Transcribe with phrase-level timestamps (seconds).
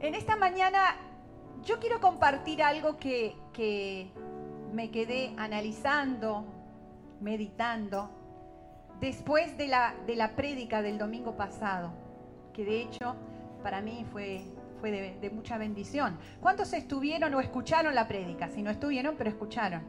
[0.00, 0.96] En esta mañana
[1.62, 4.10] yo quiero compartir algo que, que
[4.72, 6.46] me quedé analizando,
[7.20, 8.10] meditando,
[8.98, 10.34] después de la, de la
[10.82, 11.92] del domingo pasado,
[12.54, 13.14] que de hecho
[13.62, 14.42] para mí fue,
[14.80, 16.18] fue de, de mucha bendición.
[16.40, 18.48] ¿Cuántos estuvieron o escucharon la prédica?
[18.48, 19.82] Si no estuvieron, pero escucharon.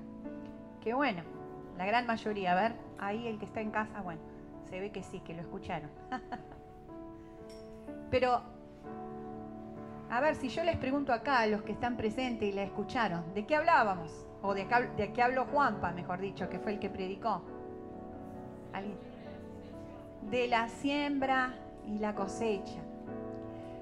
[0.81, 1.23] Qué bueno,
[1.77, 2.51] la gran mayoría.
[2.51, 4.19] A ver, ahí el que está en casa, bueno,
[4.69, 5.89] se ve que sí, que lo escucharon.
[8.11, 8.41] pero,
[10.11, 13.33] a ver, si yo les pregunto acá a los que están presentes y la escucharon,
[13.33, 14.25] ¿de qué hablábamos?
[14.41, 14.67] O de,
[15.13, 17.41] qué- habló Juanpa, mejor dicho, que fue el que predicó.
[18.73, 18.97] ¿Alguien?
[20.29, 21.53] De la siembra
[21.87, 22.79] y la cosecha.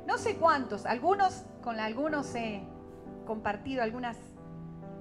[0.05, 2.61] No sé cuántos, algunos, con algunos he
[3.25, 4.17] compartido algunas,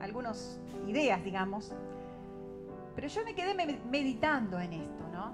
[0.00, 1.74] algunas ideas, digamos,
[2.94, 5.32] pero yo me quedé me- meditando en esto, ¿no?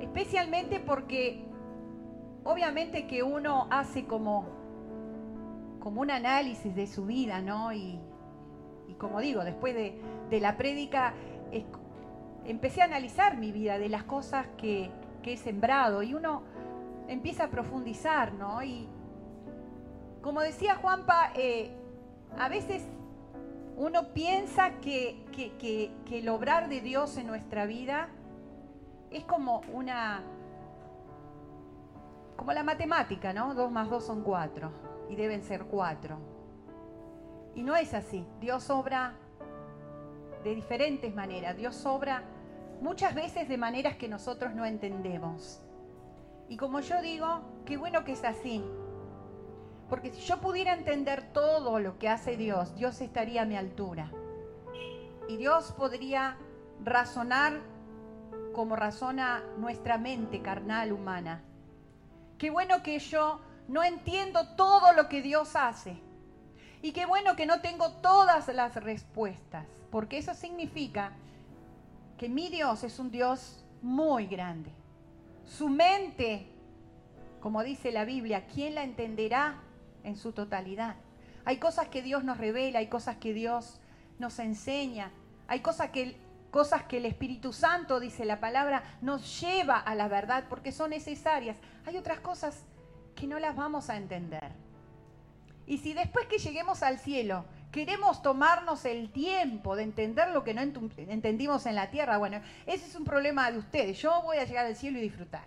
[0.00, 1.47] Especialmente porque
[2.44, 4.46] obviamente que uno hace como,
[5.80, 7.72] como un análisis de su vida, ¿no?
[7.72, 7.98] Y,
[8.98, 11.14] como digo, después de, de la prédica,
[12.44, 14.90] empecé a analizar mi vida, de las cosas que,
[15.22, 16.42] que he sembrado, y uno
[17.06, 18.62] empieza a profundizar, ¿no?
[18.62, 18.88] Y
[20.22, 21.70] como decía Juanpa, eh,
[22.38, 22.82] a veces
[23.76, 28.08] uno piensa que, que- que- que el obrar de Dios en nuestra vida
[29.12, 30.22] es como una,
[32.38, 33.52] como la matemática, ¿no?
[33.52, 34.70] Dos más dos son cuatro,
[35.08, 36.18] y deben ser cuatro.
[37.56, 38.24] Y no es así.
[38.40, 39.14] Dios obra
[40.44, 41.56] de diferentes maneras.
[41.56, 42.22] Dios obra
[42.80, 45.60] muchas veces de maneras que nosotros no entendemos.
[46.48, 48.64] Y como yo digo, qué bueno que es así.
[49.88, 54.12] Porque si yo pudiera entender todo lo que hace Dios, Dios estaría a mi altura.
[55.28, 56.36] Y Dios podría
[56.84, 57.60] razonar
[58.52, 61.42] como razona nuestra mente carnal humana.
[62.38, 65.98] Qué bueno que yo no entiendo todo lo que Dios hace.
[66.80, 71.12] Y qué bueno que no tengo todas las respuestas, porque eso significa
[72.16, 74.70] que mi Dios es un Dios muy grande.
[75.44, 76.46] Su mente,
[77.40, 79.56] como dice la Biblia, ¿quién la entenderá
[80.04, 80.96] en su totalidad?
[81.44, 83.80] Hay cosas que Dios nos revela, hay cosas que Dios
[84.18, 85.10] nos enseña,
[85.48, 86.16] hay cosas que,
[86.50, 90.90] cosas que el Espíritu Santo, dice la palabra, nos lleva a la verdad porque son
[90.90, 91.56] necesarias.
[91.86, 92.64] Hay otras cosas
[93.14, 94.52] que no las vamos a entender.
[95.66, 100.54] Y si después que lleguemos al cielo queremos tomarnos el tiempo de entender lo que
[100.54, 103.98] no entendimos en la tierra, bueno, ese es un problema de ustedes.
[103.98, 105.44] Yo voy a llegar al cielo y disfrutar.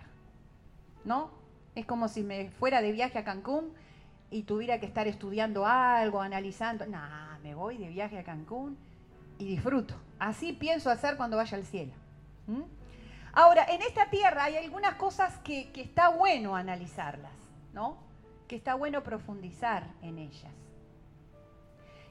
[1.03, 1.31] ¿No?
[1.73, 3.73] Es como si me fuera de viaje a Cancún
[4.29, 6.85] y tuviera que estar estudiando algo, analizando.
[6.85, 8.77] Nah, me voy de viaje a Cancún
[9.41, 9.95] y disfruto.
[10.19, 11.93] Así pienso hacer cuando vaya al cielo.
[13.33, 17.31] Ahora, en esta tierra hay algunas cosas que, que está bueno analizarlas,
[17.73, 17.97] ¿no?
[18.47, 20.53] Que está bueno profundizar en ellas.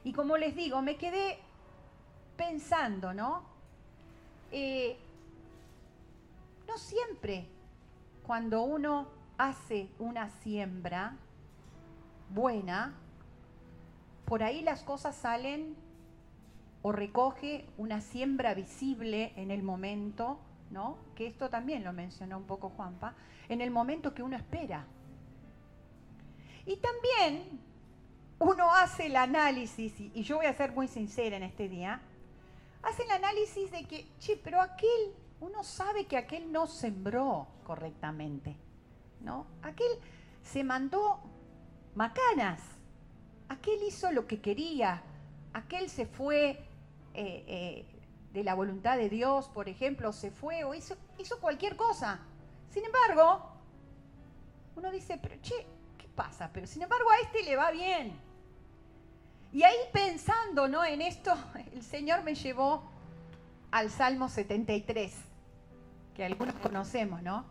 [0.03, 1.39] Y como les digo, me quedé
[2.35, 3.43] pensando, ¿no?
[4.51, 4.97] Eh,
[6.67, 7.47] no siempre
[8.23, 11.15] cuando uno hace una siembra
[12.29, 12.93] buena,
[14.25, 15.75] por ahí las cosas salen
[16.83, 20.39] o recoge una siembra visible en el momento,
[20.71, 20.97] ¿no?
[21.15, 23.13] Que esto también lo mencionó un poco Juanpa,
[23.49, 24.85] en el momento que uno espera.
[26.65, 27.59] Y también
[28.39, 32.01] uno hace el análisis, y, yo voy a ser muy sincera en este día,
[32.81, 38.55] hace el análisis de que, che, pero aquel, uno sabe que aquel no sembró correctamente,
[39.21, 39.45] ¿no?
[39.61, 39.91] Aquel
[40.41, 41.19] se mandó
[41.93, 42.59] macanas,
[43.49, 45.03] aquel hizo lo que quería,
[45.53, 46.70] aquel se fue
[47.13, 47.85] eh, eh,
[48.33, 50.95] de la voluntad de Dios, por ejemplo, se fue o hizo,
[51.39, 52.19] cualquier cosa.
[52.69, 53.51] Sin embargo,
[54.75, 55.65] uno dice, pero che,
[55.97, 56.49] ¿qué pasa?
[56.53, 58.13] Pero sin embargo a este le va bien.
[59.51, 60.85] Y ahí pensando ¿no?
[60.85, 61.33] en esto,
[61.73, 62.89] el Señor me llevó
[63.71, 65.13] al Salmo 73,
[66.15, 67.45] que algunos conocemos, ¿no?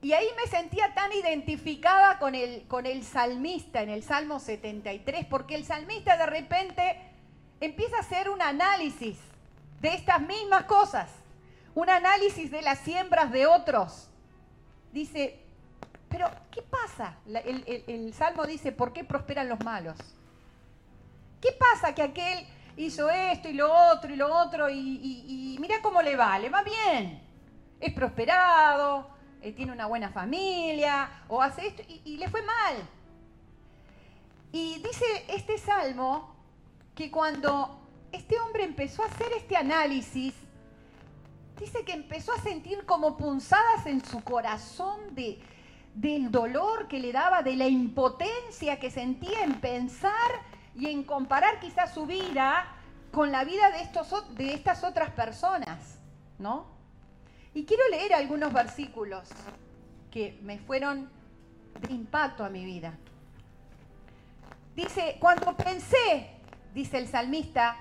[0.00, 5.26] Y ahí me sentía tan identificada con el, con el salmista en el Salmo 73,
[5.26, 7.07] porque el salmista de repente
[7.60, 9.18] empieza a hacer un análisis
[9.80, 11.08] de estas mismas cosas,
[11.74, 14.08] un análisis de las siembras de otros.
[14.92, 15.38] Dice,
[16.08, 17.16] pero ¿qué pasa?
[17.26, 19.96] El, Salmo dice, ¿por qué prosperan los malos?
[21.40, 22.46] ¿Qué pasa que aquel
[22.76, 26.38] hizo esto y lo otro y lo otro y, y- mira cómo le va?
[26.38, 27.22] Le va bien.
[27.80, 29.08] Es prosperado,
[29.40, 32.76] eh, tiene una buena familia o hace esto y le fue mal.
[34.50, 36.27] Y dice este salmo
[36.98, 37.78] que cuando
[38.10, 40.34] este hombre empezó a hacer este análisis,
[41.56, 45.40] dice que empezó a sentir como punzadas en su corazón de,
[45.94, 50.10] del dolor que le daba, de la impotencia que sentía en pensar
[50.74, 52.66] y en comparar quizás su vida
[53.12, 56.00] con la vida de, estos, de estas otras personas,
[56.40, 56.66] ¿no?
[57.54, 59.28] Y quiero leer algunos versículos
[60.10, 61.08] que me fueron
[61.80, 62.98] de impacto a mi vida.
[64.74, 66.37] Dice, cuando pensé,
[66.78, 67.76] dice el salmista,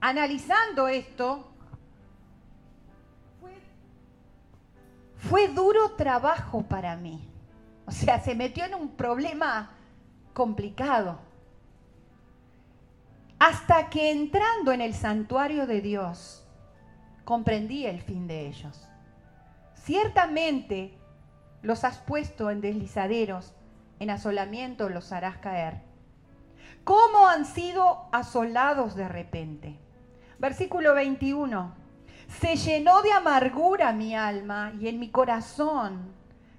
[0.00, 1.52] analizando esto,
[5.18, 7.28] fue, duro trabajo para mí.
[7.84, 9.72] O sea, se metió en un problema
[10.32, 11.18] complicado.
[13.38, 16.42] Hasta que entrando en el santuario de Dios,
[17.24, 18.88] comprendí el fin de ellos.
[19.74, 20.98] Ciertamente
[21.60, 23.52] los has puesto en deslizaderos,
[23.98, 25.89] en asolamiento los harás caer.
[26.84, 29.78] ¿Cómo han sido asolados de repente?
[30.38, 31.74] Versículo 21.
[32.40, 36.12] Se llenó de amargura mi alma y en mi corazón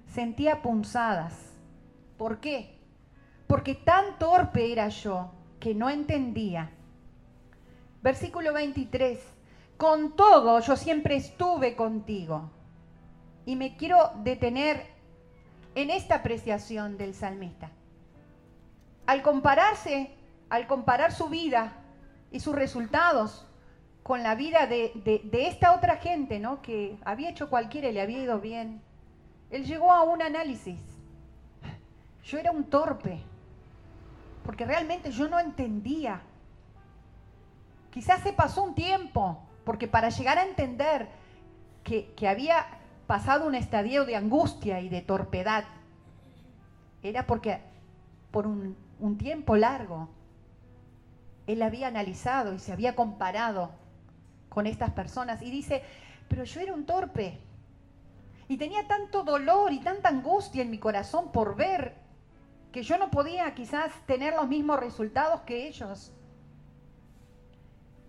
[0.06, 1.34] sentía punzadas.
[2.16, 2.78] ¿Por qué?
[3.46, 6.70] Porque tan torpe era yo que no entendía.
[8.02, 9.18] Versículo 23.
[9.76, 12.50] Con todo yo siempre estuve contigo.
[13.44, 14.86] Y me quiero detener
[15.74, 17.70] en esta apreciación del salmista.
[19.06, 20.14] Al compararse,
[20.48, 21.72] al comparar su vida
[22.30, 23.46] y sus resultados
[24.02, 24.92] con la vida de,
[25.32, 26.60] esta otra gente, ¿no?
[26.62, 28.82] Que había hecho cualquiera y le había ido bien,
[29.50, 30.80] él llegó a un análisis.
[32.24, 33.20] Yo era un torpe,
[34.44, 36.20] porque realmente yo no entendía.
[37.90, 41.08] Quizás se pasó un tiempo, porque para llegar a entender
[41.84, 42.66] que, que había
[43.06, 45.64] pasado un estadio de angustia y de torpedad.
[47.02, 47.60] Era porque
[48.30, 48.76] por un,
[49.18, 50.08] tiempo largo
[51.46, 53.70] él había analizado y se había comparado
[54.48, 55.82] con estas personas y dice,
[56.28, 57.40] pero yo era un torpe
[58.48, 61.94] y tenía tanto dolor y tanta angustia en mi corazón por ver
[62.70, 66.12] que yo no podía quizás tener los mismos resultados que ellos.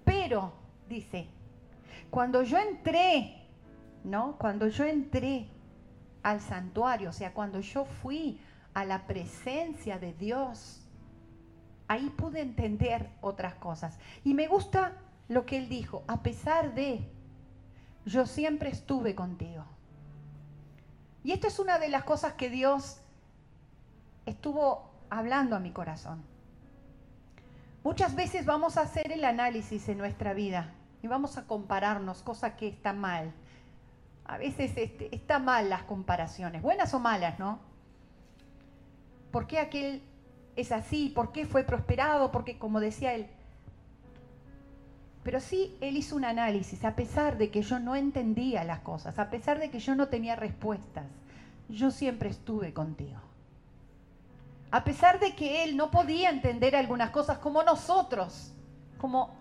[0.06, 0.54] Pero,
[0.88, 1.28] dice,
[2.10, 3.44] cuando yo entré
[4.04, 4.36] ¿no?
[4.38, 5.48] Cuando yo entré
[6.22, 8.40] al santuario, o sea, cuando yo fui
[8.74, 10.82] a la presencia de Dios,
[11.94, 13.98] ahí pude entender otras cosas.
[14.24, 14.94] Y me gusta
[15.30, 17.10] lo que él dijo, a pesar de,
[18.06, 19.63] yo siempre estuve contigo.
[21.24, 23.00] Y esto es una de las cosas que Dios
[24.25, 26.22] estuvo hablando a mi corazón.
[27.84, 32.56] Muchas veces vamos a hacer el análisis en nuestra vida y vamos a compararnos, cosa
[32.56, 33.34] que está mal
[34.25, 37.60] a veces este, está mal las comparaciones, buenas o malas, ¿no?
[39.31, 40.01] ¿Por qué aquel
[40.55, 41.09] es así?
[41.09, 42.31] ¿Por qué fue prosperado?
[42.31, 43.27] Porque, como decía él,
[45.23, 49.17] pero sí, él hizo un análisis, a pesar de que yo no entendía las cosas,
[49.19, 51.05] a pesar de que yo no tenía respuestas,
[51.69, 53.19] yo siempre estuve contigo.
[54.69, 58.53] A pesar de que él no podía entender algunas cosas como nosotros,
[58.97, 59.33] como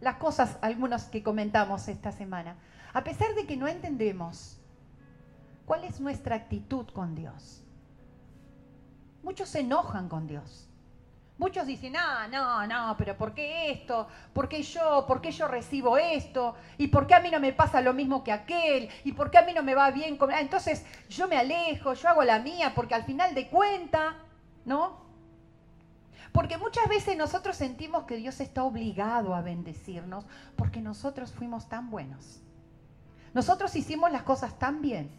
[0.00, 2.56] las cosas, algunas que comentamos esta semana,
[2.92, 4.58] a pesar de que no entendemos
[5.66, 7.61] cuál es nuestra actitud con Dios.
[9.22, 10.68] Muchos se enojan con Dios.
[11.38, 14.06] Muchos dicen, ah, no, no, pero ¿por qué esto?
[14.32, 15.06] ¿Por qué yo?
[15.08, 16.54] ¿Por qué yo recibo esto?
[16.78, 18.88] ¿Y por qué a mí no me pasa lo mismo que aquel?
[19.02, 20.16] ¿Y por qué a mí no me va bien?
[20.16, 20.30] Con...
[20.30, 24.16] Ah, entonces yo me alejo, yo hago la mía, porque al final de cuenta,
[24.64, 25.02] ¿no?
[26.32, 30.24] Porque muchas veces nosotros sentimos que Dios está obligado a bendecirnos
[30.56, 32.40] porque nosotros fuimos tan buenos.
[33.34, 35.10] Nosotros hicimos las cosas tan bien.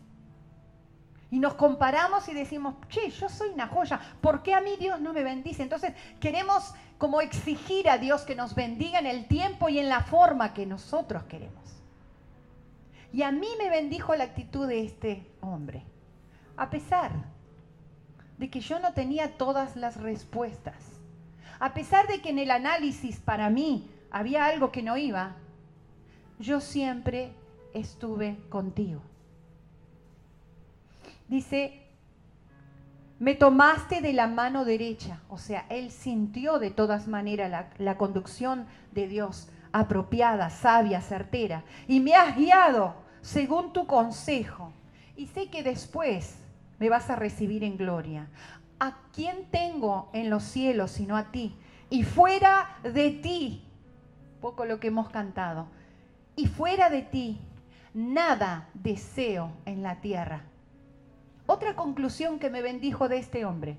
[1.34, 5.02] Y nos comparamos y decimos, che, yo soy una joya, ¿por qué a mí Dios
[5.02, 5.64] no me bendice?
[5.64, 10.02] Entonces queremos como exigir a Dios que nos bendiga en el tiempo y en la
[10.02, 11.82] forma que nosotros queremos.
[13.12, 15.84] Y a mí me bendijo la actitud de este hombre,
[16.56, 17.12] a pesar
[18.38, 20.84] de que yo no tenía todas las respuestas,
[21.60, 25.36] a pesar de que en el análisis para mí había algo que no iba,
[26.38, 27.34] yo siempre
[27.74, 29.02] estuve contigo.
[31.34, 31.82] Dice,
[33.18, 38.68] me tomaste de la mano derecha, o sea, él sintió de todas maneras la, conducción
[38.92, 44.74] de Dios apropiada, sabia, certera, y me has guiado según tu consejo.
[45.18, 46.38] Y sé que después
[46.78, 48.28] me vas a recibir en gloria.
[48.80, 51.58] ¿A quién tengo en los cielos sino a ti?
[51.90, 53.66] Y fuera de ti,
[54.40, 55.66] poco lo que hemos cantado,
[56.36, 57.40] y fuera de ti
[57.96, 60.53] nada deseo en la tierra.
[61.64, 63.78] Otra conclusión que me bendijo de este hombre,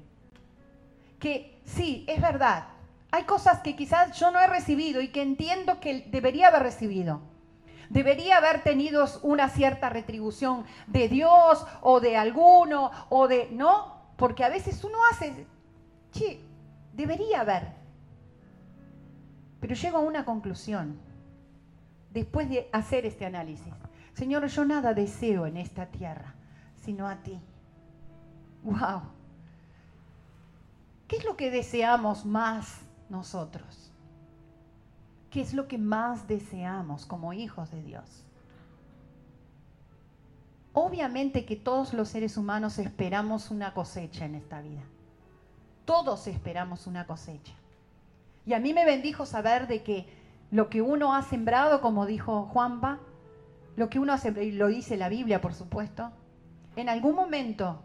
[1.19, 2.69] que sí, es verdad,
[3.11, 7.21] hay cosas que quizás yo no he recibido y que entiendo que debería haber recibido,
[7.91, 13.51] Debería haber tenido una cierta retribución de Dios o de alguno o de...
[13.53, 15.47] No, porque a veces uno hace...
[16.11, 16.41] Che,
[16.95, 17.69] debería haber.
[19.61, 20.99] Pero llego a una conclusión
[22.11, 23.75] después de hacer este análisis.
[24.15, 26.35] Señor, yo nada deseo en esta tierra,
[26.77, 27.39] sino a ti.
[28.65, 29.03] ¡Wow!
[31.07, 33.93] ¿Qué es lo que deseamos más nosotros?
[35.31, 38.25] ¿Qué es lo que más deseamos como hijos de Dios?
[40.73, 44.83] Obviamente que todos los seres humanos esperamos una cosecha en esta vida.
[45.85, 47.53] Todos esperamos una cosecha.
[48.47, 50.07] Y a mí me bendijo saber de que
[50.51, 52.99] lo que uno ha sembrado, como dijo Juanpa,
[53.77, 56.11] lo que uno ha sembrado, y lo dice la Biblia, por supuesto,
[56.77, 57.83] en algún momento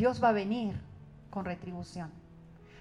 [0.00, 0.80] Dios va a venir
[1.28, 2.10] con retribución.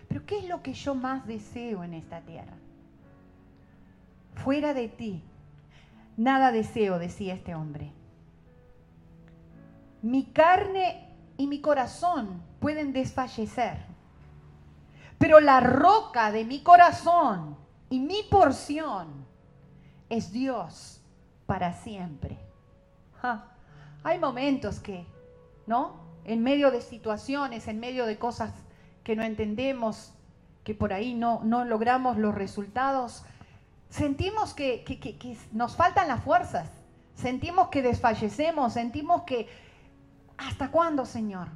[0.08, 2.54] Pero ¿qué es lo que yo más deseo en esta tierra?
[4.36, 5.22] Fuera de ti,
[6.16, 7.92] nada deseo, decía este hombre.
[10.02, 13.80] Mi carne y mi corazón pueden desfallecer,
[15.18, 17.58] pero la roca de mi corazón
[17.90, 19.26] y mi porción
[20.08, 21.02] es Dios
[21.46, 22.40] para siempre.
[24.04, 25.06] Hay momentos que,
[25.68, 26.08] ¿no?
[26.26, 28.54] En medio de situaciones, en medio de cosas
[29.04, 30.14] que no entendemos,
[30.64, 33.24] que por ahí no, no logramos los resultados,
[33.90, 36.70] sentimos que, que nos faltan las fuerzas,
[37.16, 39.48] sentimos que desfallecemos, sentimos que,
[40.38, 41.48] ¿hasta cuándo, Señor?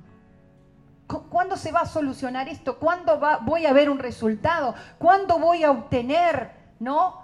[1.07, 2.79] ¿Cuándo se va a solucionar esto?
[2.79, 4.73] ¿Cuándo va, voy a ver un resultado?
[4.97, 7.21] ¿Cuándo voy a obtener, no?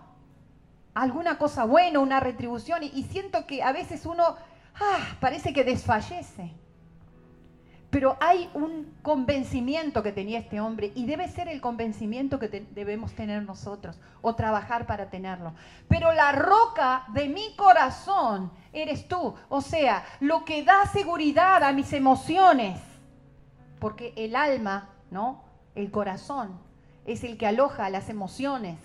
[0.94, 2.84] Alguna cosa buena, una retribución.
[2.84, 4.36] Y, siento que a veces uno,
[4.76, 6.54] ah, parece que desfallece.
[7.90, 13.14] Pero hay un convencimiento que tenía este hombre y debe ser el convencimiento que debemos
[13.14, 15.54] tener nosotros o trabajar para tenerlo.
[15.88, 19.34] Pero la roca de mi corazón eres tú.
[19.50, 22.80] O sea, lo que da seguridad a mis emociones
[23.80, 25.44] porque el alma, ¿no?
[25.76, 26.60] El corazón
[27.06, 28.78] es el que aloja las emociones,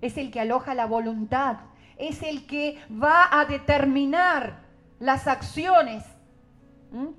[0.00, 1.56] es el que aloja la voluntad,
[1.96, 4.60] es el que va a determinar
[5.00, 6.04] las acciones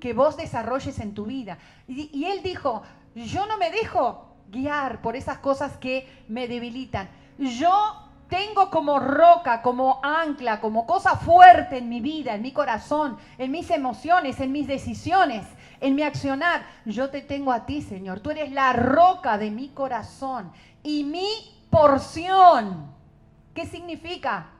[0.00, 1.58] que vos desarrolles en tu vida.
[1.88, 2.82] Y, y él dijo,
[3.14, 7.08] yo no me dejo guiar por esas cosas que me debilitan.
[7.38, 13.16] Yo tengo como roca, como ancla, como cosa fuerte en mi vida, en mi corazón,
[13.38, 15.46] en mis emociones, en mis decisiones,
[15.80, 16.66] en mi accionar.
[16.84, 18.20] Yo te tengo a ti, Señor.
[18.20, 20.52] Tú eres la roca de mi corazón
[20.82, 21.28] y mi
[21.70, 22.92] porción.
[23.54, 24.50] ¿Qué significa?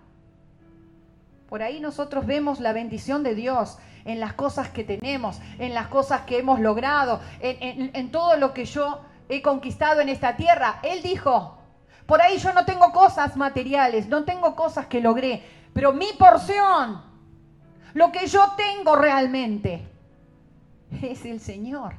[1.49, 5.89] Por ahí nosotros vemos la bendición de Dios en las cosas que tenemos, en las
[5.89, 10.81] cosas que hemos logrado, en, todo lo que yo he conquistado en esta tierra.
[10.83, 11.59] Él dijo,
[12.07, 15.43] por ahí yo no tengo cosas materiales, no tengo cosas que logré,
[15.73, 17.03] pero mi porción,
[17.95, 19.89] lo que yo tengo realmente,
[21.03, 21.95] es el Señor.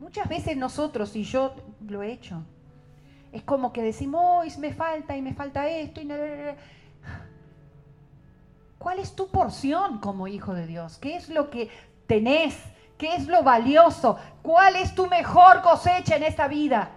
[0.00, 1.54] Muchas veces nosotros, y yo
[1.86, 2.42] lo he hecho,
[3.32, 6.00] es como que decimos, oh, me falta y me falta esto.
[6.00, 6.08] Y
[8.78, 10.98] ¿Cuál es tu porción como hijo de Dios?
[10.98, 11.68] ¿Qué es lo que
[12.06, 12.56] tenés?
[12.96, 14.18] ¿Qué es lo valioso?
[14.42, 16.90] ¿Cuál es tu mejor cosecha en esta vida?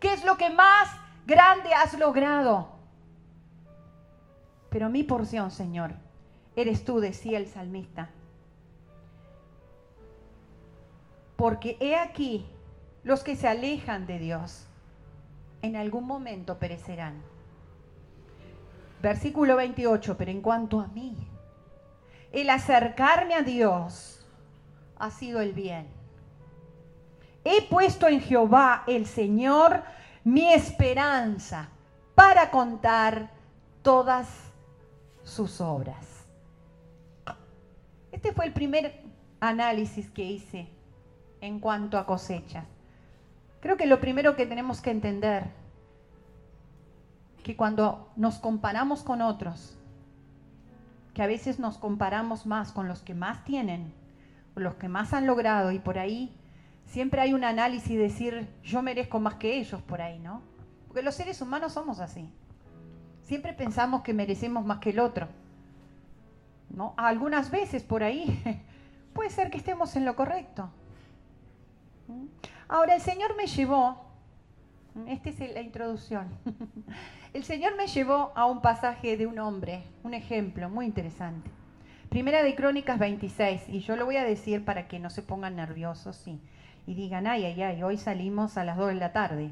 [0.00, 0.88] ¿Qué es lo que más
[1.26, 2.68] grande has logrado?
[4.70, 5.92] Pero mi porción, Señor,
[6.56, 8.10] eres tú, decía el salmista.
[11.36, 12.46] Porque he aquí,
[13.02, 14.66] los que se alejan de Dios,
[15.62, 17.22] en algún momento perecerán.
[19.04, 21.14] Versículo 28, pero en cuanto a mí,
[22.32, 24.26] el acercarme a Dios
[24.96, 25.86] ha sido el bien.
[27.44, 29.82] He puesto en Jehová el Señor
[30.24, 31.68] mi esperanza
[32.14, 33.28] para contar
[33.82, 34.26] todas
[35.22, 36.24] sus obras.
[38.10, 39.02] Este fue el primer
[39.38, 40.66] análisis que hice
[41.42, 42.64] en cuanto a cosechas.
[43.60, 45.50] Creo que lo primero que tenemos que entender,
[47.44, 49.78] que cuando nos comparamos con otros,
[51.12, 53.92] que a veces nos comparamos más con los que más tienen,
[54.56, 56.34] los que más han logrado, y por ahí
[56.86, 60.42] siempre hay un análisis de decir, yo merezco más que ellos por ahí, ¿no?
[60.88, 62.28] Porque los seres humanos somos así.
[63.22, 65.28] Siempre pensamos que merecemos más que el otro.
[66.96, 68.42] Algunas veces por ahí
[69.12, 70.70] puede ser que estemos en lo correcto.
[72.68, 74.03] Ahora el Señor me llevó,
[75.06, 76.28] esta es la introducción,
[77.34, 81.50] el Señor me llevó a un pasaje de un hombre, un ejemplo muy interesante.
[82.08, 85.56] Primera de Crónicas 26, y yo lo voy a decir para que no se pongan
[85.56, 86.40] nerviosos y,
[86.86, 89.50] y digan, ay, ay, ay, hoy salimos a las 2 de la tarde.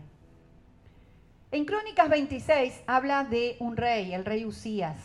[1.50, 4.96] En Crónicas 26 habla de un rey, el rey Usías.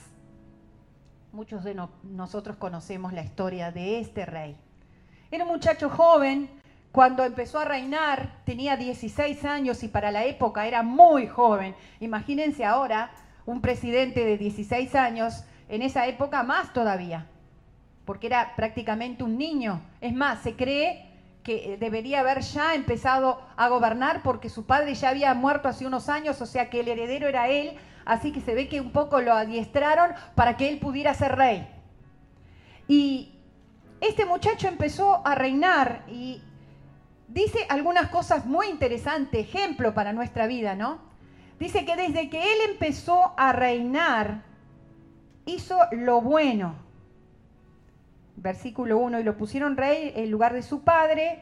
[1.31, 4.55] Muchos de nosotros conocemos la historia de este rey.
[5.29, 6.49] Era un muchacho joven,
[6.91, 11.75] cuando empezó a reinar tenía 16 años y para la época era muy joven.
[11.99, 13.11] Imagínense ahora
[13.45, 17.27] un presidente de 16 años, en esa época más todavía,
[18.05, 19.81] porque era prácticamente un niño.
[20.01, 21.07] Es más, se cree
[21.43, 25.85] que eh, debería haber ya empezado a gobernar porque su padre ya había muerto hace
[25.85, 28.91] unos años, o sea que el heredero era él, así que se ve que un
[28.91, 31.67] poco lo adiestraron para que él pudiera ser rey.
[32.89, 33.33] Y
[34.01, 36.41] este muchacho empezó a reinar y
[37.27, 40.99] dice algunas cosas muy interesantes, ejemplo para nuestra vida, ¿no?
[41.59, 44.43] Dice que desde que él empezó a reinar,
[45.45, 46.87] hizo lo bueno
[48.37, 51.39] versículo 1, y lo pusieron rey en lugar de su padre,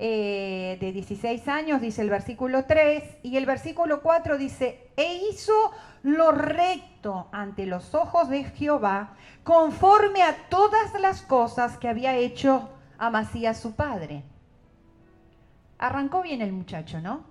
[0.00, 5.52] eh, de 16 años, dice el versículo 3, y el versículo 4 dice, e hizo
[6.02, 12.70] lo recto ante los ojos de Jehová, conforme a todas las cosas que había hecho
[12.98, 14.24] Amasías su padre.
[15.78, 17.24] Arrancó bien el muchacho, ¿no?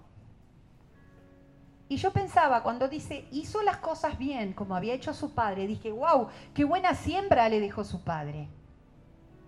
[1.89, 5.91] Y yo pensaba, cuando dice, hizo las cosas bien, como había hecho su padre, dije,
[5.91, 8.49] wow, qué buena siembra le dejó su padre.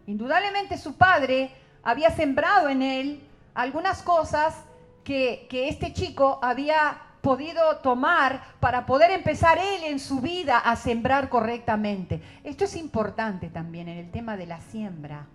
[0.07, 1.51] Indudablemente su padre
[1.83, 4.55] había sembrado en él algunas cosas
[5.03, 11.29] que, este chico había podido tomar para poder empezar él en su vida a sembrar
[11.29, 12.21] correctamente.
[12.43, 15.27] Esto es importante también en el tema de la siembra.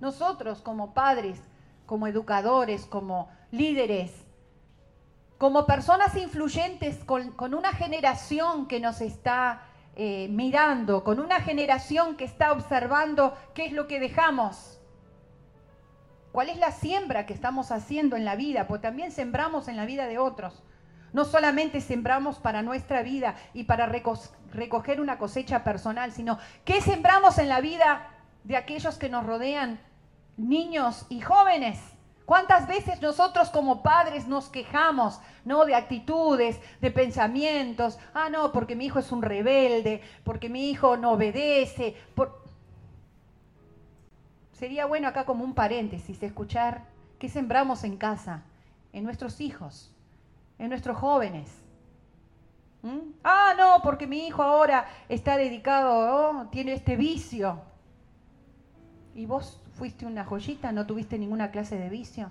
[0.00, 1.40] Nosotros como padres,
[1.90, 4.12] como educadores, como líderes,
[5.38, 9.62] como personas influyentes con, una generación que nos está
[9.96, 14.80] eh, mirando, con una generación que está observando qué es lo que dejamos.
[16.30, 18.68] ¿Cuál es la siembra que estamos haciendo en la vida?
[18.68, 20.62] Pues también sembramos en la vida de otros.
[21.12, 23.86] No solamente sembramos para nuestra vida y para
[24.52, 28.10] recoger una cosecha personal, sino qué sembramos en la vida
[28.44, 29.80] de aquellos que nos rodean,
[30.36, 31.78] niños y jóvenes.
[32.24, 35.64] ¿Cuántas veces nosotros como padres nos quejamos, ¿no?
[35.64, 37.98] De actitudes, de pensamientos.
[38.14, 41.96] Ah, no, porque mi hijo es un rebelde, porque mi hijo no obedece.
[44.52, 46.84] Sería bueno acá como un paréntesis escuchar
[47.18, 48.44] qué sembramos en casa,
[48.92, 49.90] en nuestros hijos,
[50.58, 51.50] en nuestros jóvenes.
[52.82, 53.12] ¿Mm?
[53.24, 57.60] Ah, no, porque mi hijo ahora está dedicado, oh, tiene este vicio.
[59.14, 60.72] ¿Y vos fuiste una joyita?
[60.72, 62.30] ¿No tuviste ninguna clase de vicio?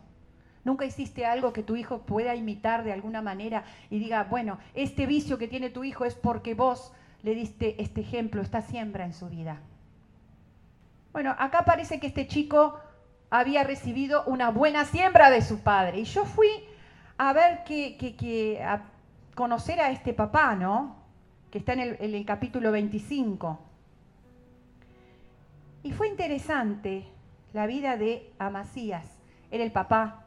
[0.63, 5.07] ¿Nunca hiciste algo que tu hijo pueda imitar de alguna manera y diga, bueno, este
[5.07, 9.15] vicio que tiene tu hijo es porque vos le diste este ejemplo, esta siembra en
[9.15, 9.57] su vida?
[11.11, 12.79] Bueno, acá parece que este chico
[13.31, 16.01] había recibido una buena siembra de su padre.
[16.01, 16.49] Y yo fui
[17.17, 18.83] a ver que, a
[19.33, 20.97] conocer a este papá, ¿no?
[21.49, 23.59] Que está en el, en el capítulo 25.
[25.81, 27.07] Y fue interesante
[27.53, 29.05] la vida de Amasías.
[29.51, 30.25] Era el papá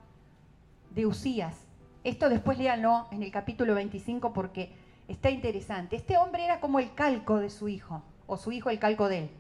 [0.91, 1.57] de Usías.
[2.05, 4.73] Esto después léanlo en el capítulo 25 porque
[5.09, 5.97] está interesante.
[5.97, 9.19] Este hombre era como el calco de su hijo, o su hijo el calco de
[9.19, 9.31] él.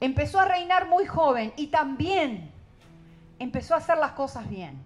[0.00, 2.50] Empezó a reinar muy joven y también
[3.38, 4.78] empezó a hacer las cosas bien.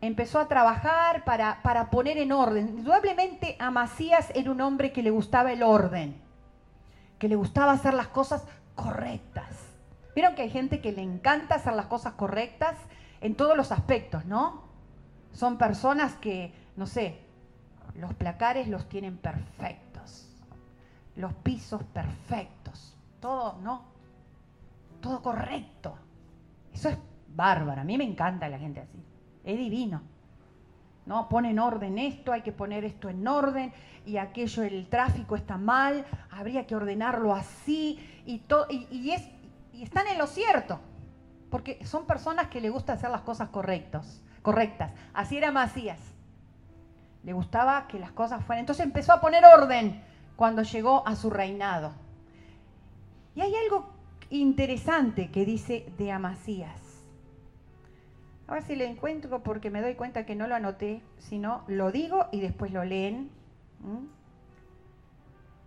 [0.00, 2.68] Empezó a trabajar para, para poner en orden.
[2.68, 6.26] Indudablemente Amasías era un hombre que le gustaba el orden
[7.18, 8.44] que le gustaba hacer las cosas
[8.76, 9.74] correctas.
[10.14, 12.76] Vieron que hay gente que le encanta hacer las cosas correctas
[13.20, 14.62] en todos los aspectos, ¿no?
[15.32, 17.18] Son personas que, no sé,
[17.96, 20.28] los placares los tienen perfectos,
[21.16, 23.84] los pisos perfectos, todo, ¿no?
[25.00, 25.98] Todo correcto.
[26.72, 29.02] Eso es bárbaro, a mí me encanta la gente así,
[29.44, 30.02] es divino.
[31.06, 31.28] ¿no?
[31.28, 33.72] Pone en orden esto, hay que poner esto en orden,
[34.04, 38.42] y aquello, el tráfico está mal, habría que ordenarlo así, y,
[38.90, 39.28] y, es,
[39.72, 40.80] y están en lo cierto,
[41.50, 44.92] porque son personas que le gusta hacer las cosas correctos, correctas.
[45.14, 46.00] Así era Macías.
[47.22, 48.60] Le gustaba que las cosas fueran.
[48.60, 50.02] Entonces empezó a poner orden
[50.36, 51.92] cuando llegó a su reinado.
[53.34, 53.88] Y hay algo
[54.30, 56.80] interesante que dice de Amasías.
[58.48, 61.64] A ver si lo encuentro porque me doy cuenta que no lo anoté, si no,
[61.66, 63.30] lo digo y después lo leen.
[63.80, 64.06] ¿Mm?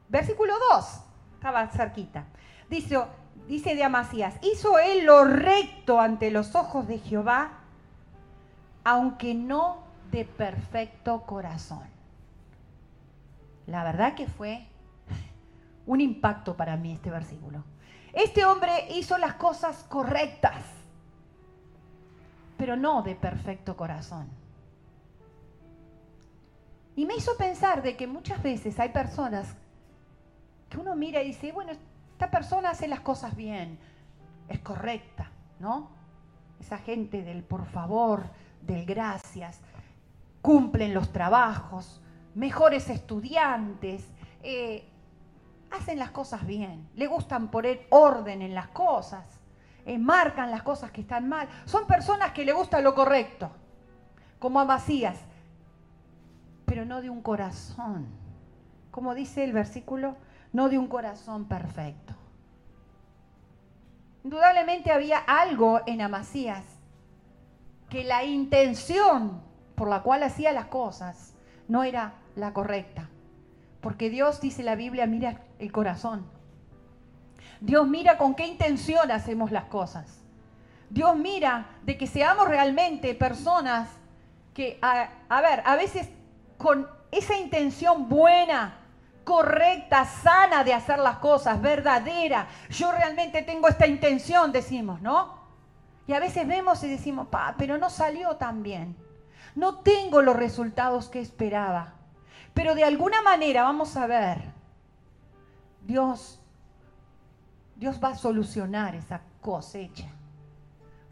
[0.07, 1.01] Versículo 2,
[1.39, 2.25] estaba cerquita.
[2.69, 2.99] Dice,
[3.47, 7.59] dice de Amasías, hizo él lo recto ante los ojos de Jehová,
[8.83, 9.77] aunque no
[10.11, 11.87] de perfecto corazón.
[13.65, 14.67] La verdad que fue
[15.85, 17.63] un impacto para mí este versículo.
[18.13, 20.63] Este hombre hizo las cosas correctas
[22.59, 24.27] pero no de perfecto corazón.
[26.97, 29.55] Y me hizo pensar de que muchas veces hay personas
[30.69, 33.79] que uno mira y dice, bueno, esta persona hace las cosas bien,
[34.47, 35.29] es correcta,
[35.59, 35.89] ¿no?
[36.59, 38.23] Esa gente del por favor,
[38.61, 39.61] del gracias,
[40.41, 42.01] cumplen los trabajos,
[42.35, 44.05] mejores estudiantes,
[44.43, 44.87] eh,
[45.71, 49.39] hacen las cosas bien, le gustan poner orden en las cosas,
[49.85, 51.47] eh, marcan las cosas que están mal.
[51.65, 53.51] Son personas que le gusta lo correcto,
[54.39, 55.17] como a Macías,
[56.65, 58.07] pero no de un corazón.
[58.91, 60.15] Como dice el versículo,
[60.53, 62.13] no de un corazón perfecto.
[64.23, 66.63] Indudablemente había algo en Amasías
[67.89, 69.41] que la intención
[69.75, 71.33] por la cual hacía las cosas
[71.67, 73.09] no era la correcta.
[73.81, 76.25] Porque Dios, dice la Biblia, mira el corazón.
[77.61, 80.19] Dios mira con qué intención hacemos las cosas.
[80.89, 83.89] Dios mira de que seamos realmente personas
[84.53, 86.09] que, a, ver, a veces
[86.57, 88.78] con esa intención buena,
[89.29, 92.47] correcta, sana de hacer las cosas, verdadera.
[92.71, 95.37] Yo realmente tengo esta intención, decimos, ¿no?
[96.07, 98.97] Y a veces vemos y decimos, pa, pero no salió tan bien.
[99.53, 101.93] No tengo los resultados que esperaba.
[102.55, 104.41] Pero de alguna manera vamos a ver,
[105.85, 106.41] Dios,
[107.75, 110.07] Dios va a solucionar esa cosecha.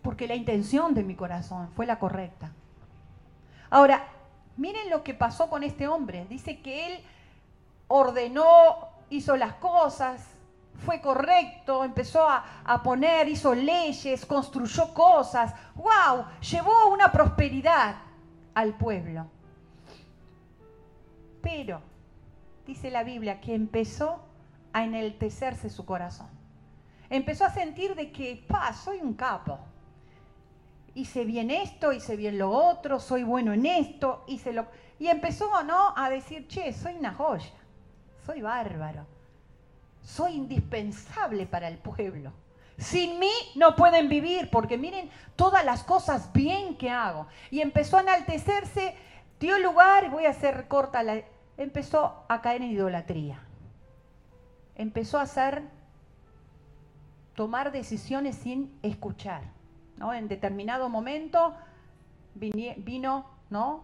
[0.01, 2.51] Porque la intención de mi corazón fue la correcta.
[3.69, 4.07] Ahora,
[4.55, 6.25] miren lo que pasó con este hombre.
[6.27, 7.03] Dice que él
[7.87, 10.21] ordenó, hizo las cosas,
[10.85, 15.53] fue correcto, empezó a, poner, hizo leyes, construyó cosas.
[15.75, 16.25] ¡Wow!
[16.51, 17.95] Llevó una prosperidad
[18.53, 19.25] al pueblo.
[21.41, 21.81] Pero,
[22.65, 24.19] dice la Biblia, que empezó
[24.73, 26.27] a enaltecerse su corazón.
[27.09, 29.59] Empezó a sentir de que, pa, soy un capo.
[30.93, 34.67] Hice bien esto, hice bien lo otro, soy bueno en esto, hice lo...
[34.99, 37.49] Y empezó, ¿no?, a decir, che, soy una joya
[38.27, 39.05] soy bárbaro,
[40.03, 42.33] soy indispensable para el pueblo.
[42.77, 47.27] Sin mí no pueden vivir, porque miren todas las cosas bien que hago.
[47.49, 48.95] Y empezó a enaltecerse,
[49.39, 51.21] dio lugar, voy a hacer corta la...
[51.57, 53.39] Empezó a caer en idolatría.
[54.75, 55.63] Empezó a hacer,
[57.33, 59.41] tomar decisiones sin escuchar.
[59.95, 60.13] ¿no?
[60.13, 61.55] En determinado momento
[62.35, 63.83] vino ¿no?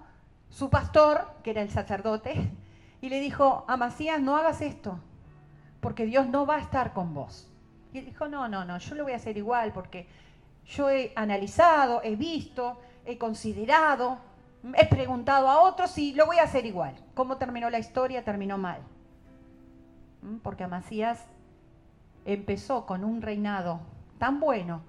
[0.49, 2.51] su pastor, que era el sacerdote,
[3.03, 4.97] y le dijo, Amasías, no hagas esto,
[5.81, 7.49] porque Dios no va a estar con vos.
[7.91, 10.07] Y dijo, no, no, no, yo lo voy a hacer igual, porque
[10.65, 14.19] yo he analizado, he visto, he considerado,
[14.77, 16.95] he preguntado a otros y lo voy a hacer igual.
[17.13, 18.23] ¿Cómo terminó la historia?
[18.23, 18.79] Terminó mal.
[20.21, 20.37] ¿Mm?
[20.37, 21.25] Porque Amasías
[22.23, 23.81] empezó con un reinado
[24.17, 24.81] tan bueno,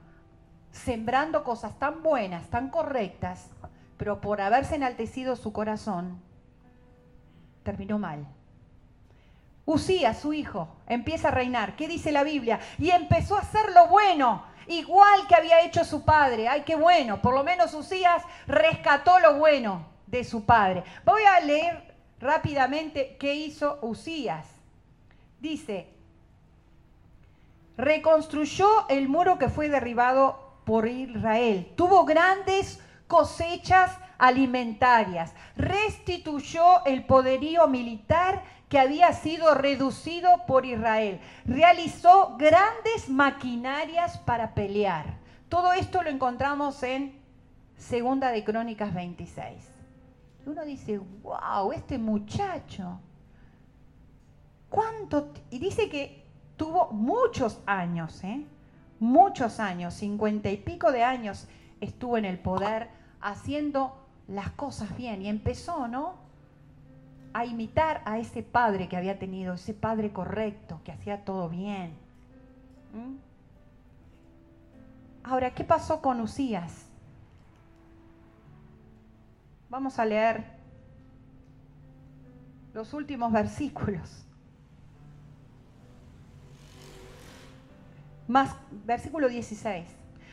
[0.70, 3.50] sembrando cosas tan buenas, tan correctas,
[3.96, 6.22] pero por haberse enaltecido su corazón,
[7.64, 8.26] terminó mal.
[9.66, 11.74] Usía, su hijo, empieza a reinar.
[11.74, 12.60] ¿Qué dice la Biblia?
[12.78, 16.48] Y empezó a hacer lo bueno, igual que había hecho su padre.
[16.48, 17.22] Ay, qué bueno.
[17.22, 20.84] Por lo menos Usías rescató lo bueno de su padre.
[21.04, 24.46] Voy a leer rápidamente qué hizo Usías.
[25.40, 25.88] Dice,
[27.78, 31.72] reconstruyó el muro que fue derribado por Israel.
[31.74, 42.36] Tuvo grandes cosechas alimentarias, restituyó el poderío militar que había sido reducido por Israel, realizó
[42.36, 45.18] grandes maquinarias para pelear.
[45.48, 47.20] Todo esto lo encontramos en
[47.76, 49.70] Segunda de Crónicas 26.
[50.46, 53.00] Uno dice, wow, este muchacho,
[54.68, 55.32] ¿cuánto?
[55.50, 56.24] Y dice que
[56.56, 58.44] tuvo muchos años, ¿eh?
[58.98, 61.46] muchos años, cincuenta y pico de años
[61.80, 62.88] estuvo en el poder
[63.20, 66.14] haciendo las cosas bien y empezó, ¿no?
[67.32, 71.96] A imitar a ese padre que había tenido, ese padre correcto, que hacía todo bien.
[72.92, 73.16] ¿Mm?
[75.24, 76.86] Ahora, ¿qué pasó con Usías?
[79.70, 80.44] Vamos a leer
[82.74, 84.24] los últimos versículos.
[88.28, 89.86] Más, versículo 16.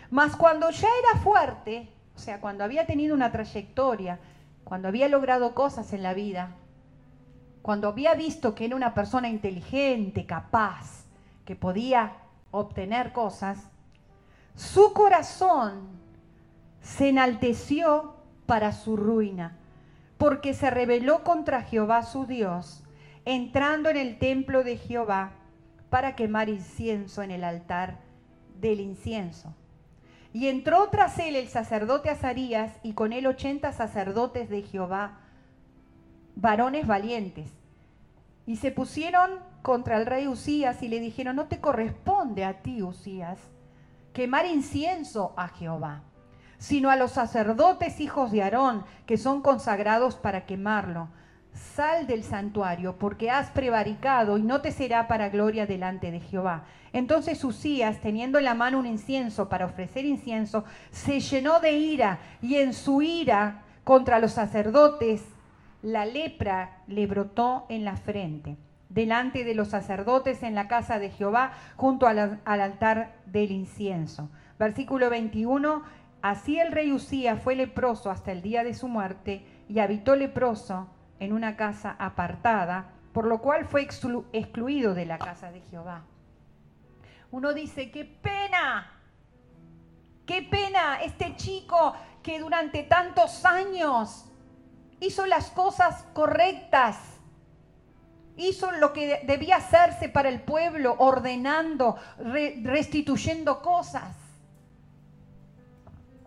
[0.09, 4.19] Mas cuando ya era fuerte, o sea, cuando había tenido una trayectoria,
[4.63, 6.55] cuando había logrado cosas en la vida,
[7.61, 11.05] cuando había visto que era una persona inteligente, capaz,
[11.45, 12.13] que podía
[12.51, 13.67] obtener cosas,
[14.55, 15.89] su corazón
[16.81, 19.57] se enalteció para su ruina,
[20.17, 22.83] porque se rebeló contra Jehová su Dios,
[23.25, 25.31] entrando en el templo de Jehová
[25.89, 27.99] para quemar incienso en el altar
[28.59, 29.53] del incienso.
[30.33, 35.19] Y entró tras él el sacerdote Azarías y con él ochenta sacerdotes de Jehová
[36.35, 37.49] varones valientes.
[38.45, 42.81] Y se pusieron contra el rey Usías y le dijeron, no te corresponde a ti,
[42.81, 43.39] Usías,
[44.13, 46.01] quemar incienso a Jehová,
[46.57, 51.09] sino a los sacerdotes hijos de Aarón, que son consagrados para quemarlo.
[51.53, 56.63] Sal del santuario, porque has prevaricado y no te será para gloria delante de Jehová.
[56.93, 62.19] Entonces Usías, teniendo en la mano un incienso para ofrecer incienso, se llenó de ira
[62.41, 65.23] y en su ira contra los sacerdotes,
[65.81, 68.55] la lepra le brotó en la frente,
[68.89, 74.29] delante de los sacerdotes en la casa de Jehová, junto al, altar del incienso.
[74.59, 75.83] Versículo 21,
[76.21, 80.87] así el rey Usías fue leproso hasta el día de su muerte y habitó leproso
[81.21, 86.01] en una casa apartada, por lo cual fue excluido de la casa de Jehová.
[87.29, 88.91] Uno dice, qué pena,
[90.25, 94.25] qué pena este chico que durante tantos años
[94.99, 96.97] hizo las cosas correctas,
[98.35, 101.97] hizo lo que debía hacerse para el pueblo, ordenando,
[102.63, 104.15] restituyendo cosas.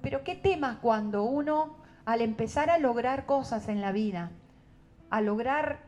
[0.00, 4.30] Pero qué tema cuando uno, al empezar a lograr cosas en la vida,
[5.14, 5.78] a lograr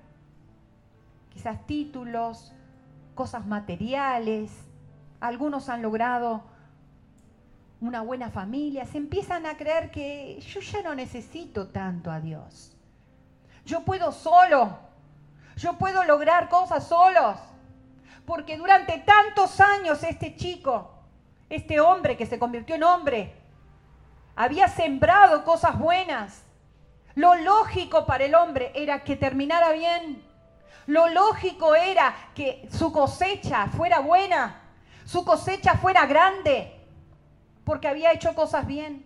[1.30, 2.52] quizás títulos,
[3.16, 4.52] cosas materiales,
[5.18, 6.44] algunos han logrado
[7.80, 12.76] una buena familia, se empiezan a creer que yo ya no necesito tanto a Dios.
[13.64, 14.78] Yo puedo solo.
[15.56, 17.36] Yo puedo lograr cosas solos.
[18.26, 20.92] Porque durante tantos años este chico,
[21.50, 23.34] este hombre que se convirtió en hombre,
[24.36, 26.45] había sembrado cosas buenas.
[27.16, 30.22] Lo lógico para el hombre era que terminara bien.
[30.86, 34.60] Lo lógico era que su cosecha fuera buena,
[35.06, 36.78] su cosecha fuera grande,
[37.64, 39.04] porque había hecho cosas bien.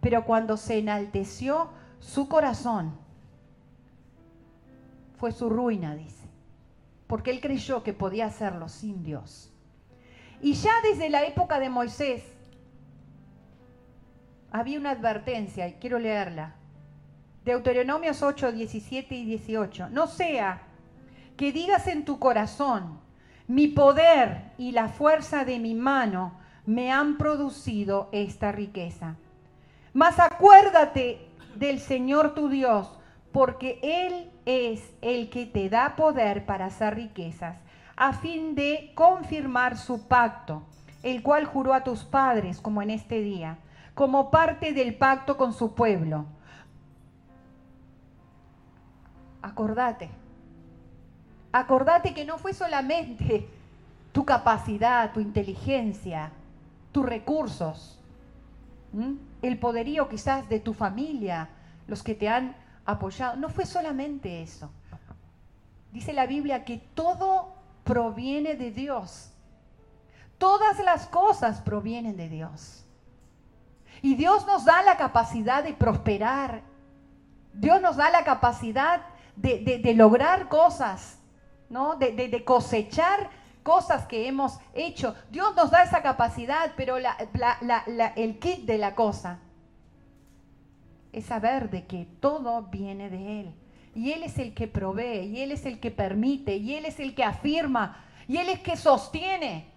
[0.00, 2.96] Pero cuando se enalteció su corazón,
[5.18, 6.28] fue su ruina, dice.
[7.08, 9.52] Porque él creyó que podía hacerlo sin Dios.
[10.40, 12.31] Y ya desde la época de Moisés
[14.52, 16.54] había una advertencia, y quiero leerla.
[17.44, 19.88] Deuteronomios 8, 17 y 18.
[19.90, 20.62] No sea
[21.36, 23.00] que digas en tu corazón,
[23.48, 29.16] mi poder y la fuerza de mi mano me han producido esta riqueza.
[29.92, 32.98] Mas acuérdate del Señor tu Dios,
[33.32, 37.58] porque Él es el que te da poder para hacer riquezas,
[37.96, 40.62] a fin de confirmar su pacto,
[41.02, 43.58] el cual juró a tus padres, como en este día,
[43.94, 46.26] como parte del pacto con su pueblo.
[49.42, 50.10] Acordate,
[51.52, 53.48] acordate que no fue solamente
[54.12, 56.30] tu capacidad, tu inteligencia,
[56.92, 57.98] tus recursos
[59.42, 61.48] el poderío quizás de tu familia,
[61.86, 63.36] los que te han apoyado.
[63.36, 64.70] No fue solamente eso.
[65.92, 69.30] Dice la Biblia que todo proviene de Dios.
[70.38, 72.84] Todas las cosas provienen de Dios.
[74.02, 76.62] Y Dios nos da la capacidad de prosperar.
[77.54, 79.02] Dios nos da la capacidad
[79.36, 81.18] de, lograr cosas,
[81.70, 81.94] ¿no?
[81.96, 83.30] de cosechar
[83.62, 85.14] cosas que hemos hecho.
[85.30, 89.38] Dios nos da esa capacidad, pero el kit de la cosa
[91.12, 93.54] es saber de que todo viene de Él.
[93.94, 96.98] Y Él es el que provee, y Él es el que permite, y Él es
[96.98, 99.71] el que afirma, y Él es el que sostiene.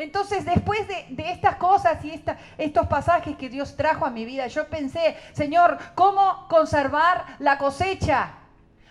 [0.00, 2.22] Entonces, después de, estas cosas y
[2.58, 8.30] estos pasajes que Dios trajo a mi vida, yo pensé, Señor, ¿cómo conservar la cosecha?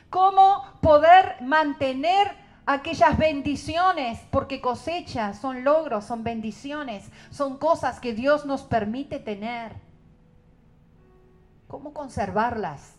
[0.10, 2.36] ¿Cómo poder mantener
[2.68, 9.74] aquellas bendiciones, porque cosecha son logros, son bendiciones, son cosas que Dios nos permite tener.
[11.68, 12.94] ¿Cómo conservarlas?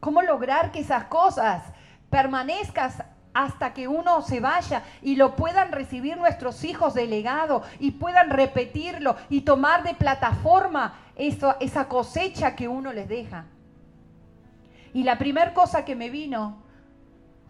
[0.00, 1.62] ¿Cómo lograr que esas cosas
[2.10, 2.90] permanezcan
[3.32, 8.30] hasta que uno se vaya y lo puedan recibir nuestros hijos de legado y puedan
[8.30, 13.44] repetirlo y tomar de plataforma esa cosecha que uno les deja?
[14.92, 16.62] Y la primera cosa que me vino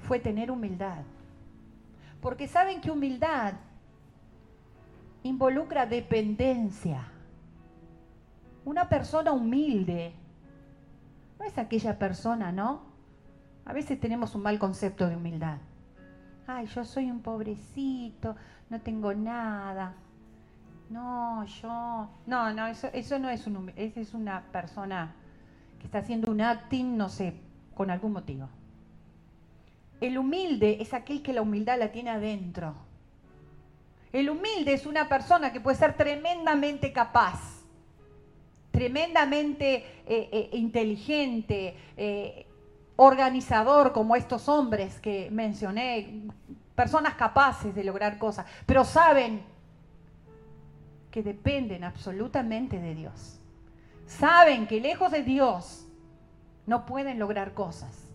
[0.07, 1.03] fue tener humildad.
[2.21, 3.55] Porque saben que humildad
[5.23, 7.09] involucra dependencia.
[8.64, 10.12] Una persona humilde
[11.38, 12.83] no es aquella persona, ¿no?
[13.64, 15.59] A veces tenemos un mal concepto de humildad.
[16.53, 18.35] Ay, yo soy un pobrecito,
[18.71, 19.95] no tengo nada.
[20.89, 22.09] No, yo.
[22.27, 25.15] No, no, eso, eso no es un Esa es una persona
[25.79, 27.35] que está haciendo un acting, no sé,
[27.75, 28.49] con algún motivo.
[30.01, 32.75] El humilde es aquel que la humildad la tiene adentro.
[34.13, 37.63] El humilde es una persona que puede ser tremendamente capaz,
[38.73, 42.47] tremendamente eh, eh, inteligente, eh,
[43.03, 46.21] organizador como estos hombres que mencioné,
[46.75, 49.43] personas capaces de lograr cosas, pero saben
[51.11, 53.41] que dependen absolutamente de Dios.
[54.07, 55.89] Saben que lejos de Dios
[56.67, 58.07] no pueden lograr cosas.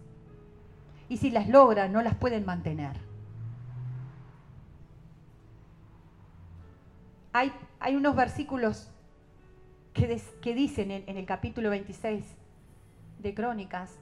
[1.09, 2.95] Y si las logran, no las pueden mantener.
[7.33, 8.91] Hay, hay unos versículos
[9.93, 12.23] que, que dicen en, en el capítulo 26
[13.17, 13.97] de Crónicas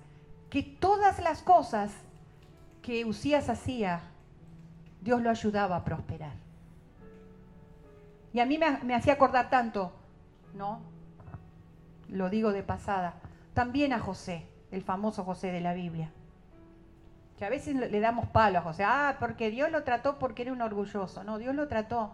[0.54, 1.92] que todas las cosas
[2.84, 4.02] que Usías hacía,
[5.02, 6.34] Dios lo ayudaba a prosperar.
[8.34, 9.92] Y a mí me, hacía acordar tanto,
[10.54, 10.80] ¿no?
[12.08, 13.16] Lo digo de pasada,
[13.56, 16.12] también a José, el famoso José de la Biblia.
[17.40, 20.54] Que a veces le damos palo a José, ah, porque Dios lo trató porque era
[20.54, 21.24] un orgulloso.
[21.24, 22.14] No, Dios lo trató.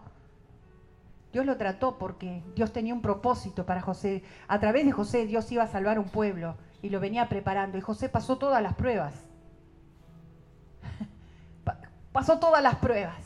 [1.30, 4.24] Dios lo trató porque Dios tenía un propósito para José.
[4.48, 7.78] A través de José Dios iba a salvar un pueblo y lo venía preparando.
[7.78, 9.14] Y José pasó todas las pruebas.
[12.12, 13.18] pasó todas las pruebas.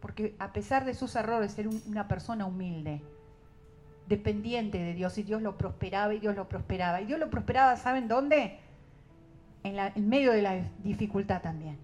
[0.00, 3.02] Porque a pesar de sus errores era una persona humilde,
[4.08, 7.00] dependiente de Dios y Dios lo prosperaba y Dios lo prosperaba.
[7.00, 8.58] Y Dios lo prosperaba, ¿saben dónde?
[9.62, 11.78] En, medio de la dificultad también.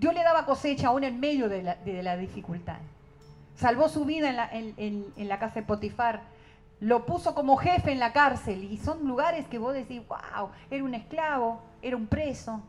[0.00, 2.78] Dios le daba cosecha aún en medio de la, dificultad.
[3.54, 6.33] Salvó su vida en la, en la casa de Potifar
[6.80, 10.84] lo puso como jefe en la cárcel y son lugares que vos decís, wow, era
[10.84, 12.62] un esclavo, era un preso.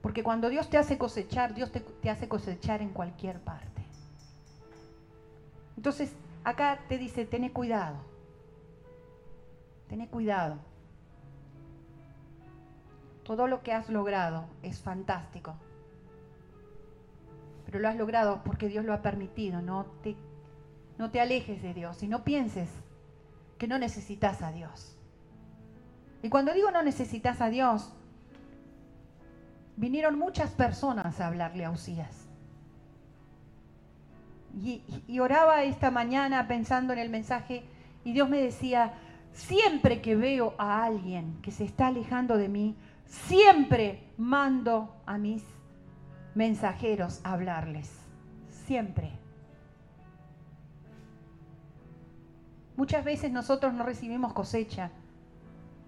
[0.00, 3.82] Porque cuando Dios te hace cosechar, Dios te, hace cosechar en cualquier parte.
[5.76, 6.14] Entonces,
[6.44, 7.96] acá te dice, ten cuidado,
[9.88, 10.56] ten cuidado.
[13.22, 15.54] Todo lo que has logrado es fantástico.
[17.66, 20.16] Pero lo has logrado porque Dios lo ha permitido, no te
[20.98, 22.68] no te alejes de Dios y no pienses
[23.58, 24.96] que no necesitas a Dios.
[26.22, 27.92] Y cuando digo no necesitas a Dios,
[29.76, 32.26] vinieron muchas personas a hablarle a Usías.
[34.62, 37.64] Y, y, oraba esta mañana pensando en el mensaje
[38.04, 38.92] y Dios me decía,
[39.32, 42.76] siempre que veo a alguien que se está alejando de mí,
[43.06, 45.42] siempre mando a mis
[46.34, 47.90] mensajeros a hablarles.
[48.66, 49.21] Siempre.
[52.76, 54.90] Muchas veces nosotros no recibimos cosecha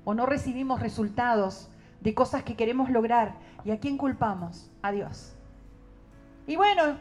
[0.04, 1.70] o no recibimos resultados
[2.00, 3.34] de cosas que queremos lograr.
[3.64, 4.70] ¿Y a quién culpamos?
[4.82, 5.34] A Dios.
[6.46, 6.98] Y bueno,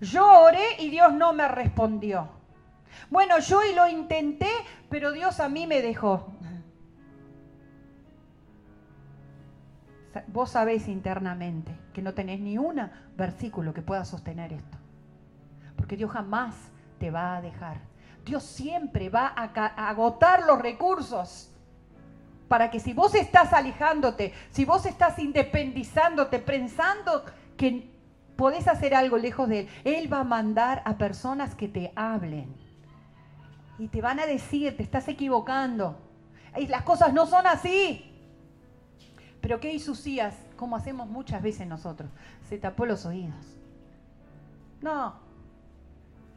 [0.00, 2.28] yo oré y Dios no me respondió.
[3.10, 4.50] Bueno, yo y lo intenté,
[4.90, 6.30] pero Dios a mí me dejó.
[10.28, 14.78] Vos sabés internamente que no tenés ni un versículo que pueda sostener esto.
[15.76, 16.54] Porque Dios jamás
[16.98, 17.78] te va a dejar.
[18.24, 21.50] Dios siempre va a, agotar los recursos
[22.48, 27.24] para que si vos estás alejándote, si vos estás independizándote, pensando
[27.56, 27.90] que
[28.36, 32.54] podés hacer algo lejos de Él, Él va a mandar a personas que te hablen
[33.78, 35.98] y te van a decir, te estás equivocando,
[36.56, 38.10] y las cosas no son así.
[39.40, 40.34] Pero ¿qué hizo Usías?
[40.56, 42.08] Como hacemos muchas veces nosotros,
[42.48, 43.58] se tapó los oídos.
[44.80, 45.23] No,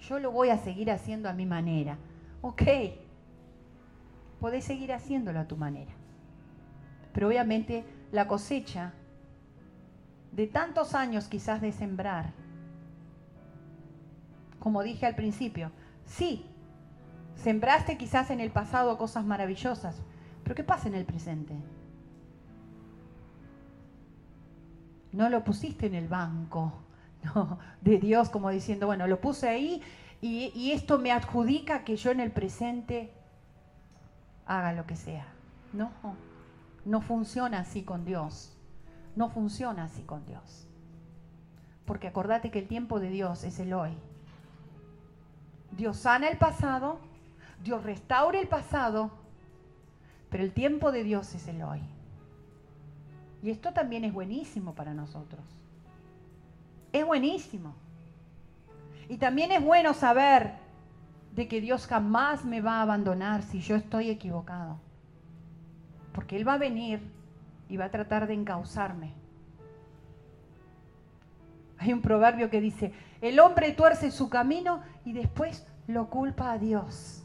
[0.02, 1.98] yo lo voy a seguir haciendo a mi manera.
[2.42, 2.64] Ok,
[4.40, 5.92] podés seguir haciéndolo a tu manera.
[7.14, 8.94] Pero obviamente la cosecha
[10.32, 12.34] de tantos años quizás de sembrar,
[14.60, 15.72] como dije al principio,
[16.06, 16.46] sí,
[17.36, 20.02] sembraste quizás en el pasado cosas maravillosas,
[20.44, 21.56] pero ¿qué pasa en el presente?
[25.12, 26.87] No lo pusiste en el banco
[27.82, 29.82] de Dios como diciendo, bueno, lo puse ahí
[30.22, 33.12] y, y esto me adjudica que yo en el presente
[34.46, 35.28] haga lo que sea.
[35.74, 35.92] No,
[36.86, 38.58] no funciona así con Dios.
[39.16, 40.68] No funciona así con Dios.
[41.86, 43.92] Porque acordate que el tiempo de Dios es el hoy.
[45.72, 47.00] Dios sana el pasado,
[47.63, 49.12] Dios restaura el pasado,
[50.30, 51.82] pero el tiempo de Dios es el hoy.
[53.44, 55.44] Y esto también es buenísimo para nosotros.
[56.98, 57.75] Es buenísimo.
[59.08, 60.54] Y también es bueno saber
[61.35, 64.79] de que Dios jamás me va a abandonar si yo estoy equivocado.
[66.12, 67.00] Porque Él va a venir
[67.69, 69.13] y va a tratar de encauzarme.
[71.77, 72.91] Hay un proverbio que dice,
[73.21, 77.23] el hombre tuerce su camino y después lo culpa a Dios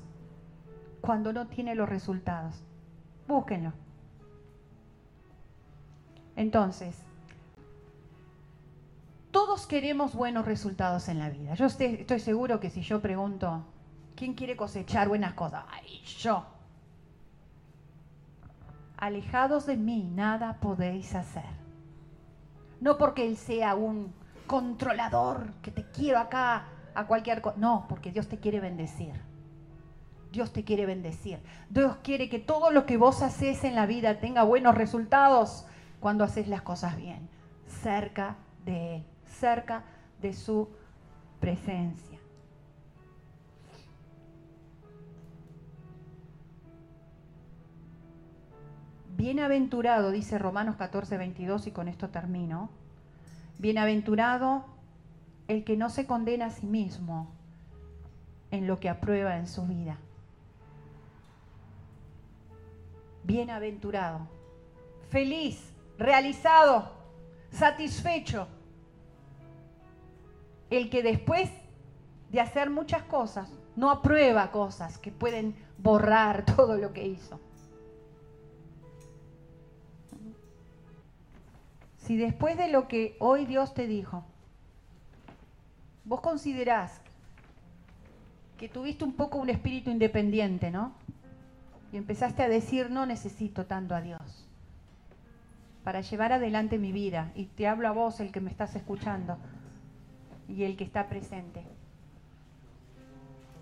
[1.00, 2.62] cuando no tiene los resultados.
[3.26, 3.72] Búsquenlo.
[6.36, 7.06] Entonces,
[9.32, 11.54] todos queremos buenos resultados en la vida.
[11.54, 13.64] Yo estoy, seguro que si yo pregunto,
[14.14, 15.64] ¿Quién quiere cosechar buenas cosas?
[15.70, 16.44] Ay, yo.
[18.96, 21.42] Alejados de mí, nada podéis hacer.
[22.80, 24.12] No porque Él sea un
[24.46, 27.56] controlador, que te quiero acá a cualquier cosa.
[27.58, 29.14] No, porque Dios te quiere bendecir.
[30.30, 31.40] Dios te quiere bendecir.
[31.68, 35.66] Dios quiere que todo lo que vos haces en la vida tenga buenos resultados
[36.00, 37.28] cuando haces las cosas bien.
[37.66, 39.84] Cerca de Él, cerca
[40.20, 40.68] de su
[41.40, 42.18] presencia.
[49.16, 52.70] Bienaventurado, dice Romanos 14, 22, y con esto termino.
[53.58, 54.64] Bienaventurado
[55.48, 57.30] el que no se condena a sí mismo
[58.50, 59.98] en lo que aprueba en su vida.
[63.24, 64.26] Bienaventurado,
[65.08, 66.92] feliz, realizado,
[67.50, 68.48] satisfecho.
[70.72, 71.50] El que después
[72.30, 77.38] de hacer muchas cosas, no aprueba cosas que pueden borrar todo lo que hizo.
[81.98, 84.24] Si después de lo que hoy Dios te dijo,
[86.04, 87.02] vos considerás
[88.56, 90.94] que tuviste un poco un espíritu independiente, ¿no?
[91.92, 94.48] Y empezaste a decir, no necesito tanto a Dios
[95.84, 97.30] para llevar adelante mi vida.
[97.34, 99.36] Y te hablo a vos, el que me estás escuchando
[100.52, 101.64] y el que está presente.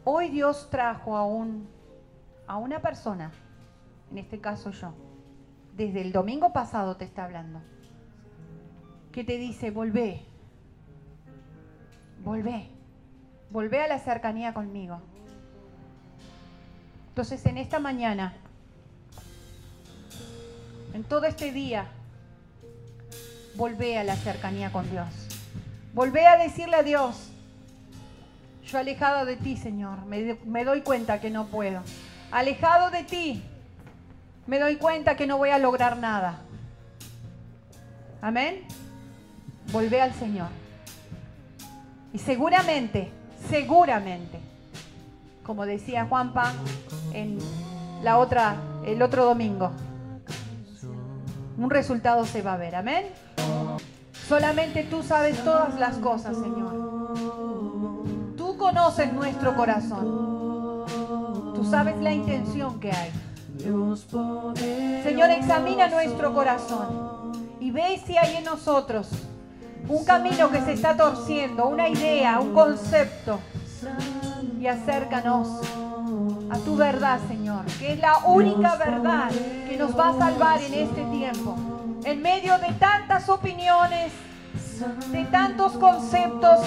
[0.05, 1.69] Hoy Dios trajo a, un,
[2.47, 3.31] a una persona,
[4.11, 4.93] en este caso yo,
[5.77, 7.61] desde el domingo pasado te está hablando
[9.13, 10.23] que te dice, volvé,
[12.23, 12.69] volvé,
[13.51, 15.01] volvé a la cercanía conmigo.
[17.09, 18.35] Entonces en esta mañana,
[20.95, 21.89] en todo este día,
[23.57, 25.20] volvé a la cercanía con Dios.
[26.01, 27.31] Volvé a decirle a Dios,
[28.65, 31.83] yo alejado de ti, Señor, me, doy cuenta que no puedo.
[32.31, 33.43] Alejado de ti,
[34.47, 36.41] me doy cuenta que no voy a lograr nada.
[38.23, 38.65] Amén
[39.71, 40.49] volvé al Señor.
[42.15, 43.11] Y seguramente,
[43.51, 44.41] seguramente,
[45.45, 46.55] como decía Juanpa
[47.13, 47.37] en
[48.03, 49.71] la otra, el otro domingo,
[51.59, 52.75] un resultado se va a ver.
[52.75, 53.05] Amén.
[54.31, 57.17] Solamente tú sabes todas las cosas, Señor.
[58.37, 60.85] Tú conoces nuestro corazón.
[61.53, 63.11] Tú sabes la intención que hay.
[65.03, 69.09] Señor, examina nuestro corazón y ve si hay en nosotros
[69.89, 73.41] un camino que se está torciendo, una idea, un concepto.
[74.61, 75.49] Y acércanos
[76.51, 79.33] a tu verdad, Señor, que es la única verdad
[79.69, 81.80] que nos va a salvar en este tiempo.
[82.05, 84.13] En medio de tantas opiniones,
[85.13, 86.61] de tantos conceptos,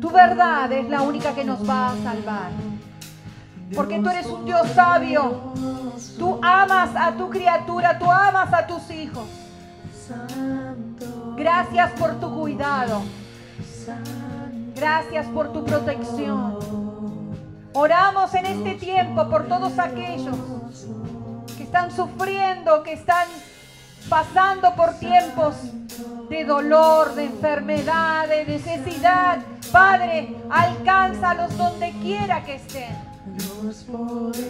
[0.00, 2.50] tu verdad es la única que nos va a salvar.
[3.74, 5.52] Porque tú eres un Dios sabio.
[6.18, 9.28] Tú amas a tu criatura, tú amas a tus hijos.
[11.36, 13.02] Gracias por tu cuidado.
[14.74, 16.58] Gracias por tu protección.
[17.72, 21.15] Oramos en este tiempo por todos aquellos que
[21.66, 23.26] están sufriendo, que están
[24.08, 25.56] pasando por tiempos
[26.30, 29.38] de dolor, de enfermedad, de necesidad.
[29.72, 32.96] Padre, alcánzalos donde quiera que estén.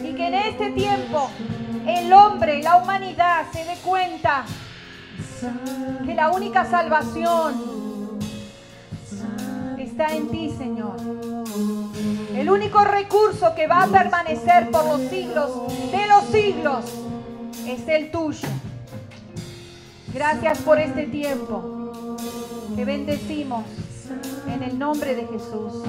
[0.05, 1.31] Y que en este tiempo
[1.87, 4.45] el hombre, la humanidad se dé cuenta
[6.05, 8.19] que la única salvación
[9.79, 10.97] está en ti, Señor.
[12.37, 15.51] El único recurso que va a permanecer por los siglos
[15.91, 16.85] de los siglos
[17.67, 18.47] es el tuyo.
[20.13, 22.17] Gracias por este tiempo
[22.77, 23.65] que bendecimos
[24.53, 25.83] en el nombre de Jesús.